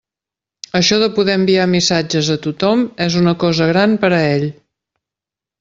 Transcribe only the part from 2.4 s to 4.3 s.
tothom és una cosa gran per a